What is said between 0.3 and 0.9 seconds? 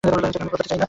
আমি বদলাতে চাই না।